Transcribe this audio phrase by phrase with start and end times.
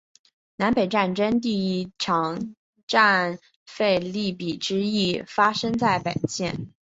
[0.55, 2.53] 南北战争第一场陆
[2.87, 6.71] 战腓立比之役发生在本县。